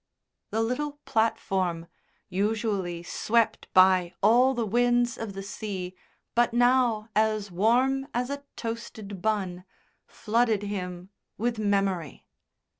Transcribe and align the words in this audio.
The 0.49 0.63
little 0.63 0.93
platform 1.05 1.85
usually 2.27 3.03
swept 3.03 3.71
by 3.71 4.15
all 4.23 4.55
the 4.55 4.65
winds 4.65 5.15
of 5.15 5.33
the 5.33 5.43
sea, 5.43 5.93
but 6.33 6.53
now 6.55 7.09
as 7.15 7.51
warm 7.51 8.07
as 8.11 8.31
a 8.31 8.43
toasted 8.55 9.21
bun 9.21 9.63
flooded 10.07 10.63
him 10.63 11.11
with 11.37 11.59
memory. 11.59 12.25